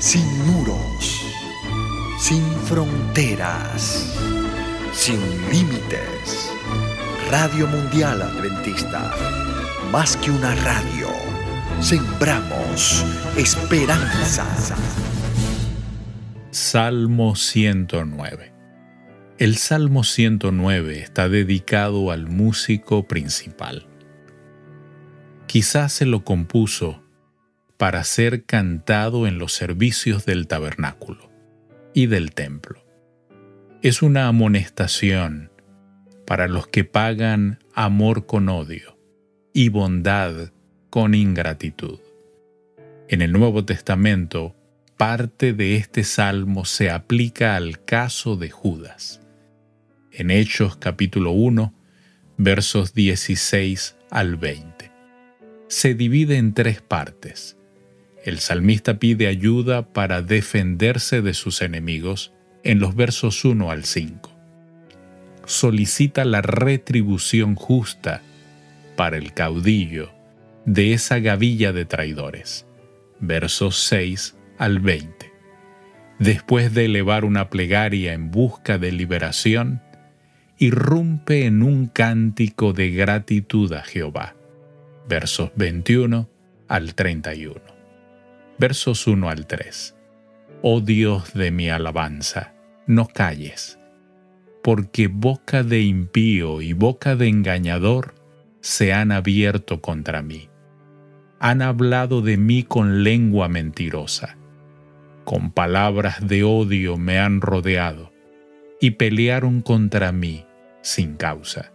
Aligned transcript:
sin 0.00 0.46
muros, 0.46 1.26
sin 2.18 2.42
fronteras, 2.64 4.16
sin 4.94 5.20
límites. 5.52 6.50
Radio 7.30 7.66
Mundial 7.66 8.22
Adventista, 8.22 9.14
más 9.92 10.16
que 10.16 10.30
una 10.30 10.54
radio, 10.54 11.08
sembramos 11.80 13.04
esperanza. 13.36 14.46
Salmo 16.50 17.36
109 17.36 18.54
El 19.38 19.56
Salmo 19.58 20.02
109 20.02 20.98
está 20.98 21.28
dedicado 21.28 22.10
al 22.10 22.26
músico 22.26 23.06
principal. 23.06 23.86
Quizás 25.46 25.92
se 25.92 26.06
lo 26.06 26.24
compuso 26.24 27.02
para 27.80 28.04
ser 28.04 28.44
cantado 28.44 29.26
en 29.26 29.38
los 29.38 29.54
servicios 29.54 30.26
del 30.26 30.48
tabernáculo 30.48 31.30
y 31.94 32.08
del 32.08 32.32
templo. 32.32 32.84
Es 33.80 34.02
una 34.02 34.28
amonestación 34.28 35.50
para 36.26 36.46
los 36.46 36.66
que 36.66 36.84
pagan 36.84 37.64
amor 37.72 38.26
con 38.26 38.50
odio 38.50 38.98
y 39.54 39.70
bondad 39.70 40.52
con 40.90 41.14
ingratitud. 41.14 42.00
En 43.08 43.22
el 43.22 43.32
Nuevo 43.32 43.64
Testamento, 43.64 44.54
parte 44.98 45.54
de 45.54 45.76
este 45.76 46.04
salmo 46.04 46.66
se 46.66 46.90
aplica 46.90 47.56
al 47.56 47.82
caso 47.86 48.36
de 48.36 48.50
Judas. 48.50 49.22
En 50.12 50.30
Hechos 50.30 50.76
capítulo 50.76 51.30
1, 51.30 51.72
versos 52.36 52.92
16 52.92 53.96
al 54.10 54.36
20. 54.36 54.92
Se 55.68 55.94
divide 55.94 56.36
en 56.36 56.52
tres 56.52 56.82
partes 56.82 57.56
el 58.24 58.38
salmista 58.38 58.98
pide 58.98 59.26
ayuda 59.26 59.82
para 59.82 60.22
defenderse 60.22 61.22
de 61.22 61.34
sus 61.34 61.62
enemigos 61.62 62.32
en 62.62 62.78
los 62.78 62.94
versos 62.94 63.44
1 63.44 63.70
al 63.70 63.84
5. 63.84 64.30
Solicita 65.46 66.24
la 66.24 66.42
retribución 66.42 67.54
justa 67.54 68.22
para 68.96 69.16
el 69.16 69.32
caudillo 69.32 70.10
de 70.66 70.92
esa 70.92 71.18
gavilla 71.18 71.72
de 71.72 71.86
traidores. 71.86 72.66
Versos 73.20 73.78
6 73.84 74.36
al 74.58 74.80
20. 74.80 75.32
Después 76.18 76.74
de 76.74 76.84
elevar 76.84 77.24
una 77.24 77.48
plegaria 77.48 78.12
en 78.12 78.30
busca 78.30 78.76
de 78.76 78.92
liberación, 78.92 79.82
irrumpe 80.58 81.46
en 81.46 81.62
un 81.62 81.86
cántico 81.86 82.74
de 82.74 82.90
gratitud 82.90 83.72
a 83.72 83.82
Jehová. 83.82 84.36
Versos 85.08 85.50
21 85.56 86.28
al 86.68 86.94
31 86.94 87.79
versos 88.60 89.06
1 89.06 89.30
al 89.30 89.46
3. 89.46 89.96
Oh 90.60 90.82
Dios 90.82 91.32
de 91.32 91.50
mi 91.50 91.70
alabanza, 91.70 92.52
no 92.86 93.08
calles, 93.08 93.78
porque 94.62 95.08
boca 95.08 95.62
de 95.62 95.80
impío 95.80 96.60
y 96.60 96.74
boca 96.74 97.16
de 97.16 97.28
engañador 97.28 98.14
se 98.60 98.92
han 98.92 99.12
abierto 99.12 99.80
contra 99.80 100.20
mí. 100.20 100.50
Han 101.38 101.62
hablado 101.62 102.20
de 102.20 102.36
mí 102.36 102.62
con 102.62 103.02
lengua 103.02 103.48
mentirosa, 103.48 104.36
con 105.24 105.52
palabras 105.52 106.28
de 106.28 106.44
odio 106.44 106.98
me 106.98 107.18
han 107.18 107.40
rodeado 107.40 108.12
y 108.78 108.90
pelearon 108.90 109.62
contra 109.62 110.12
mí 110.12 110.44
sin 110.82 111.14
causa. 111.16 111.72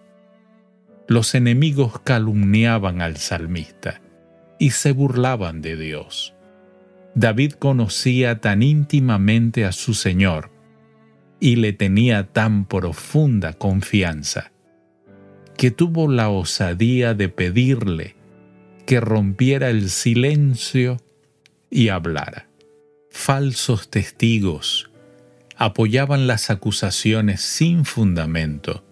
Los 1.07 1.33
enemigos 1.33 1.99
calumniaban 2.01 3.01
al 3.01 3.17
salmista 3.17 4.01
y 4.59 4.69
se 4.69 4.91
burlaban 4.91 5.63
de 5.63 5.77
Dios 5.77 6.34
David 7.15 7.53
conocía 7.53 8.41
tan 8.41 8.61
íntimamente 8.61 9.63
a 9.63 9.71
su 9.71 9.93
Señor 9.93 10.51
y 11.39 11.55
le 11.55 11.71
tenía 11.71 12.27
tan 12.33 12.65
profunda 12.65 13.53
confianza 13.53 14.51
que 15.57 15.71
tuvo 15.71 16.09
la 16.09 16.29
osadía 16.29 17.13
de 17.13 17.29
pedirle 17.29 18.17
que 18.85 18.99
rompiera 18.99 19.69
el 19.69 19.89
silencio 19.89 20.97
y 21.69 21.87
hablara. 21.87 22.49
Falsos 23.09 23.89
testigos 23.89 24.91
apoyaban 25.55 26.27
las 26.27 26.49
acusaciones 26.49 27.39
sin 27.39 27.85
fundamento 27.85 28.85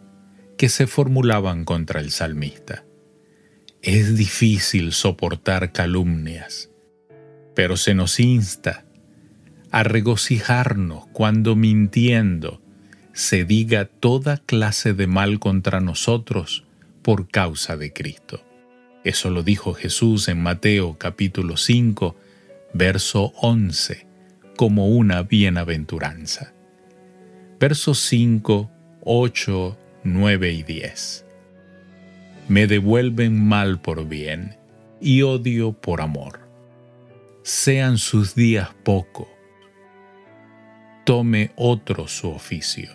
que 0.57 0.69
se 0.69 0.88
formulaban 0.88 1.66
contra 1.66 2.00
el 2.00 2.09
salmista. 2.09 2.85
Es 3.81 4.16
difícil 4.16 4.94
soportar 4.94 5.73
calumnias 5.73 6.72
pero 7.56 7.78
se 7.78 7.94
nos 7.94 8.19
insta 8.19 8.86
a 9.72 9.84
regocijarnos 9.84 11.06
cuando 11.14 11.56
mintiendo 11.56 12.62
se 13.14 13.46
diga 13.46 13.86
toda 13.86 14.38
clase 14.38 14.94
de 14.94 15.08
mal 15.08 15.40
contra 15.40 15.80
nosotros 15.80 16.63
por 17.02 17.28
causa 17.28 17.78
de 17.78 17.94
Cristo. 17.94 18.44
Eso 19.03 19.30
lo 19.30 19.44
dijo 19.44 19.74
Jesús 19.74 20.28
en 20.30 20.42
Mateo 20.42 20.97
capítulo 20.97 21.58
5, 21.58 22.16
verso 22.74 23.34
11, 23.42 24.08
como 24.56 24.90
una 24.90 25.24
bienaventuranza. 25.24 26.53
Versos 27.59 28.00
5, 28.00 28.72
8, 29.02 29.78
9 30.03 30.53
y 30.53 30.63
10. 30.63 31.25
Me 32.47 32.68
devuelven 32.68 33.44
mal 33.44 33.80
por 33.80 34.08
bien 34.08 34.56
y 35.02 35.22
odio 35.22 35.74
por 35.74 36.02
amor 36.02 36.43
sean 37.44 37.98
sus 37.98 38.36
días 38.36 38.70
poco, 38.84 39.30
tome 41.06 41.52
otro 41.58 42.08
su 42.08 42.30
oficio, 42.30 42.90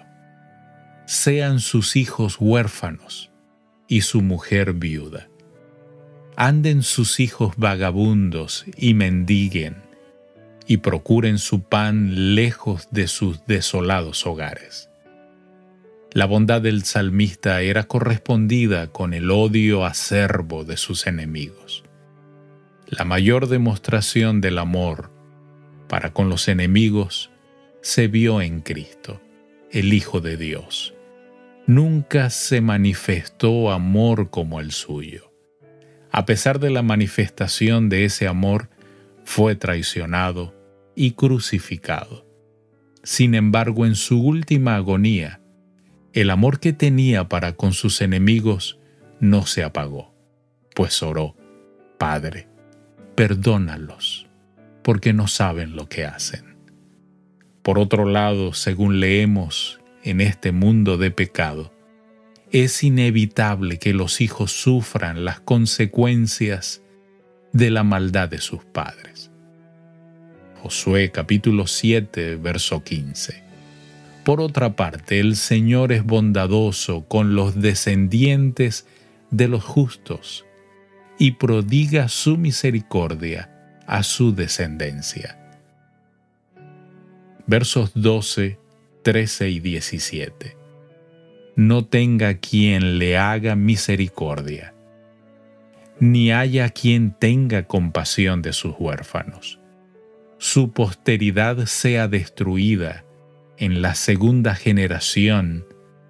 sean 1.05 1.61
sus 1.61 1.97
hijos 1.97 2.39
huérfanos 2.41 3.31
y 3.89 4.01
su 4.01 4.23
mujer 4.23 4.73
viuda, 4.73 5.29
anden 6.35 6.83
sus 6.83 7.21
hijos 7.21 7.57
vagabundos 7.59 8.65
y 8.75 8.95
mendiguen, 8.95 9.77
y 10.67 10.79
procuren 10.79 11.37
su 11.39 11.63
pan 11.63 12.35
lejos 12.35 12.89
de 12.91 13.07
sus 13.07 13.45
desolados 13.47 14.27
hogares. 14.27 14.89
La 16.13 16.25
bondad 16.25 16.63
del 16.63 16.85
salmista 16.85 17.61
era 17.61 17.85
correspondida 17.85 18.87
con 18.87 19.13
el 19.13 19.31
odio 19.31 19.85
acerbo 19.85 20.65
de 20.65 20.79
sus 20.79 21.07
enemigos. 21.07 21.85
La 22.91 23.04
mayor 23.04 23.49
demostración 23.49 24.41
del 24.41 24.56
amor 24.56 25.10
para 25.88 26.15
con 26.15 26.31
los 26.31 26.49
enemigos 26.49 27.31
se 27.82 28.09
vio 28.09 28.41
en 28.41 28.62
Cristo, 28.62 29.21
el 29.71 29.93
Hijo 29.93 30.22
de 30.22 30.38
Dios. 30.38 30.94
Nunca 31.66 32.31
se 32.31 32.62
manifestó 32.62 33.72
amor 33.72 34.31
como 34.31 34.59
el 34.59 34.72
suyo. 34.72 35.31
A 36.10 36.25
pesar 36.25 36.60
de 36.60 36.71
la 36.71 36.81
manifestación 36.81 37.91
de 37.91 38.06
ese 38.06 38.26
amor, 38.26 38.71
fue 39.22 39.55
traicionado 39.55 40.55
y 40.94 41.10
crucificado. 41.10 42.26
Sin 43.03 43.34
embargo, 43.34 43.84
en 43.84 43.97
su 43.97 44.22
última 44.22 44.76
agonía, 44.76 45.43
el 46.15 46.31
amor 46.31 46.59
que 46.59 46.72
tenía 46.72 47.28
para 47.28 47.53
con 47.53 47.75
sus 47.75 48.00
enemigos 48.00 48.78
no 49.20 49.44
se 49.44 49.62
apagó, 49.62 50.15
pues 50.75 51.03
oró, 51.03 51.37
Padre, 51.99 52.49
perdónalos, 53.19 54.29
porque 54.84 55.12
no 55.12 55.27
saben 55.27 55.75
lo 55.75 55.89
que 55.89 56.05
hacen. 56.05 56.55
Por 57.62 57.81
otro 57.81 58.05
lado, 58.05 58.53
según 58.53 59.01
leemos 59.01 59.81
en 60.05 60.21
este 60.21 60.53
mundo 60.53 60.99
de 60.99 61.11
pecado, 61.11 61.73
es 62.53 62.84
inevitable 62.84 63.81
que 63.81 63.93
los 63.93 64.21
hijos 64.21 64.53
sufran 64.53 65.25
las 65.25 65.41
consecuencias 65.41 66.81
de 67.53 67.71
la 67.71 67.83
maldad 67.83 68.29
de 68.29 68.39
sus 68.39 68.65
padres. 68.65 69.33
Josué 70.62 71.11
capítulo 71.11 71.67
7, 71.67 72.37
verso 72.37 72.85
15. 72.85 73.43
Por 74.25 74.41
otra 74.41 74.76
parte, 74.76 75.19
el 75.19 75.35
Señor 75.35 75.91
es 75.91 76.05
bondadoso 76.05 77.05
con 77.09 77.35
los 77.35 77.61
descendientes 77.61 78.87
de 79.32 79.49
los 79.49 79.65
justos 79.65 80.44
y 81.19 81.32
prodiga 81.32 82.09
su 82.09 82.38
misericordia 82.38 83.50
a 83.87 84.03
su 84.03 84.35
descendencia. 84.35 85.38
Versos 87.47 87.93
12, 87.94 88.59
13 89.03 89.50
y 89.50 89.61
17. 89.61 90.56
No 91.56 91.85
tenga 91.87 92.35
quien 92.35 92.99
le 92.99 93.17
haga 93.17 93.56
misericordia, 93.56 94.75
ni 95.99 96.31
haya 96.31 96.69
quien 96.69 97.17
tenga 97.19 97.65
compasión 97.65 98.43
de 98.43 98.53
sus 98.53 98.75
huérfanos. 98.79 99.59
Su 100.38 100.70
posteridad 100.73 101.67
sea 101.67 102.06
destruida, 102.06 103.05
en 103.56 103.82
la 103.82 103.97
segunda 103.97 104.55
generación 104.55 105.67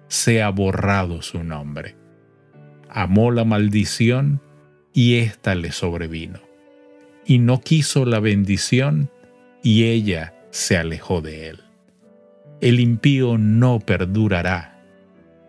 sea 0.07 0.49
borrado 0.49 1.23
su 1.23 1.43
nombre. 1.43 1.95
Amó 2.89 3.31
la 3.31 3.43
maldición 3.43 4.41
y 4.93 5.17
ésta 5.17 5.55
le 5.55 5.71
sobrevino. 5.71 6.39
Y 7.25 7.39
no 7.39 7.61
quiso 7.61 8.05
la 8.05 8.19
bendición 8.19 9.09
y 9.61 9.85
ella 9.85 10.33
se 10.51 10.77
alejó 10.77 11.21
de 11.21 11.49
él. 11.49 11.59
El 12.61 12.79
impío 12.79 13.37
no 13.37 13.79
perdurará. 13.79 14.83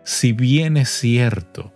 Si 0.05 0.33
bien 0.33 0.77
es 0.77 0.91
cierto 0.91 1.73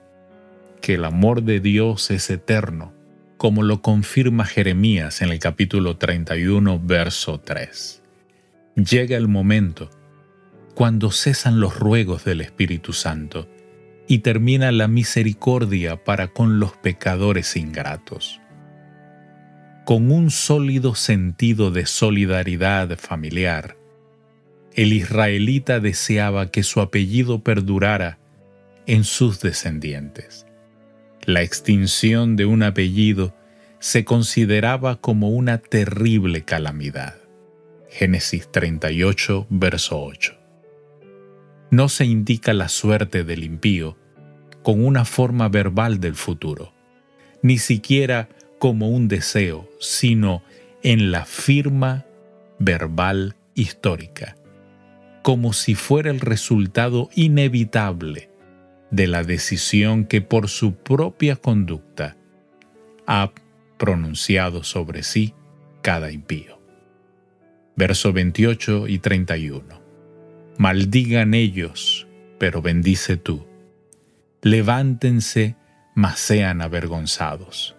que 0.81 0.95
el 0.95 1.05
amor 1.05 1.43
de 1.43 1.61
Dios 1.61 2.11
es 2.11 2.29
eterno, 2.31 2.93
como 3.37 3.63
lo 3.63 3.83
confirma 3.83 4.45
Jeremías 4.45 5.23
en 5.23 5.31
el 5.31 5.39
capítulo 5.39 5.97
31, 5.97 6.81
verso 6.83 7.41
3. 7.41 8.03
Llega 8.77 9.17
el 9.17 9.29
momento 9.29 9.91
cuando 10.75 11.11
cesan 11.11 11.61
los 11.61 11.79
ruegos 11.79 12.25
del 12.25 12.41
Espíritu 12.41 12.93
Santo 12.93 13.49
y 14.07 14.19
termina 14.19 14.73
la 14.73 14.89
misericordia 14.89 16.03
para 16.03 16.29
con 16.29 16.61
los 16.61 16.73
pecadores 16.77 17.57
ingratos. 17.57 18.41
Con 19.85 20.11
un 20.11 20.31
sólido 20.31 20.95
sentido 20.95 21.71
de 21.71 21.87
solidaridad 21.87 22.99
familiar, 22.99 23.77
el 24.75 24.93
israelita 24.93 25.81
deseaba 25.81 26.51
que 26.51 26.63
su 26.63 26.81
apellido 26.81 27.43
perdurara 27.43 28.19
en 28.87 29.05
sus 29.05 29.41
descendientes. 29.41 30.47
La 31.25 31.43
extinción 31.43 32.37
de 32.37 32.45
un 32.45 32.63
apellido 32.63 33.35
se 33.79 34.05
consideraba 34.05 35.01
como 35.01 35.31
una 35.31 35.59
terrible 35.59 36.45
calamidad. 36.45 37.17
Génesis 37.89 38.51
38, 38.51 39.47
verso 39.51 40.03
8 40.03 40.44
no 41.75 41.89
se 41.89 42.05
indica 42.05 42.53
la 42.53 42.69
suerte 42.69 43.25
del 43.25 43.43
impío 43.43 43.97
con 44.63 44.85
una 44.85 45.05
forma 45.05 45.49
verbal 45.49 45.99
del 45.99 46.15
futuro, 46.15 46.73
ni 47.43 47.59
siquiera 47.59 48.29
como 48.61 48.89
un 48.91 49.09
deseo, 49.09 49.69
sino 49.81 50.43
en 50.83 51.11
la 51.11 51.25
firma 51.25 52.07
verbal 52.61 53.35
histórica, 53.55 54.37
como 55.23 55.53
si 55.53 55.75
fuera 55.75 56.11
el 56.11 56.21
resultado 56.21 57.11
inevitable 57.15 58.31
de 58.91 59.09
la 59.09 59.25
decisión 59.25 60.05
que 60.05 60.21
por 60.21 60.49
su 60.49 60.75
propia 60.77 61.35
conducta 61.35 62.17
ha 63.07 63.33
pronunciado 63.79 64.63
sobre 64.63 65.03
sí 65.03 65.35
cada 65.83 66.13
impío. 66.13 66.61
Verso 67.75 68.13
28 68.13 68.87
y 68.87 69.01
31. 69.01 69.84
Maldigan 70.57 71.35
ellos, 71.35 72.07
pero 72.39 72.63
bendice 72.63 73.17
tú. 73.17 73.47
Levántense, 74.43 75.57
mas 75.95 76.21
sean 76.21 76.61
avergonzados, 76.63 77.77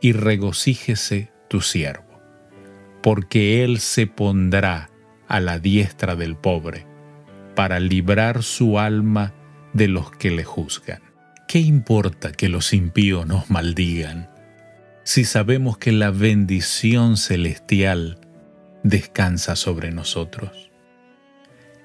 y 0.00 0.12
regocíjese 0.12 1.30
tu 1.48 1.60
siervo, 1.60 2.20
porque 3.02 3.62
él 3.62 3.78
se 3.78 4.06
pondrá 4.06 4.90
a 5.28 5.40
la 5.40 5.58
diestra 5.58 6.16
del 6.16 6.36
pobre, 6.36 6.86
para 7.54 7.78
librar 7.80 8.42
su 8.42 8.78
alma 8.78 9.34
de 9.72 9.88
los 9.88 10.10
que 10.10 10.30
le 10.30 10.44
juzgan. 10.44 11.02
¿Qué 11.46 11.60
importa 11.60 12.32
que 12.32 12.48
los 12.48 12.72
impíos 12.72 13.26
nos 13.26 13.50
maldigan, 13.50 14.28
si 15.04 15.24
sabemos 15.24 15.78
que 15.78 15.92
la 15.92 16.10
bendición 16.10 17.16
celestial 17.16 18.18
descansa 18.82 19.56
sobre 19.56 19.90
nosotros? 19.90 20.67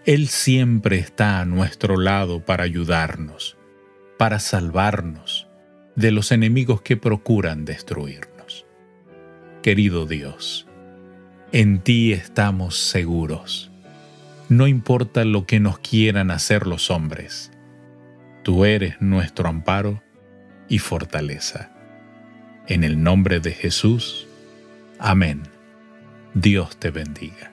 Él 0.05 0.27
siempre 0.27 0.97
está 0.97 1.39
a 1.39 1.45
nuestro 1.45 1.97
lado 1.97 2.43
para 2.43 2.65
ayudarnos, 2.65 3.57
para 4.17 4.39
salvarnos 4.39 5.47
de 5.95 6.11
los 6.11 6.33
enemigos 6.33 6.81
que 6.81 6.97
procuran 6.97 7.63
destruirnos. 7.63 8.65
Querido 9.61 10.05
Dios, 10.05 10.67
en 11.53 11.79
ti 11.79 12.11
estamos 12.11 12.77
seguros. 12.77 13.71
No 14.49 14.67
importa 14.67 15.23
lo 15.23 15.45
que 15.45 15.61
nos 15.61 15.79
quieran 15.79 16.31
hacer 16.31 16.67
los 16.67 16.91
hombres, 16.91 17.49
tú 18.43 18.65
eres 18.65 19.01
nuestro 19.01 19.47
amparo 19.47 20.03
y 20.67 20.79
fortaleza. 20.79 21.71
En 22.67 22.83
el 22.83 23.01
nombre 23.01 23.39
de 23.39 23.51
Jesús, 23.51 24.27
amén. 24.99 25.43
Dios 26.33 26.75
te 26.75 26.91
bendiga. 26.91 27.52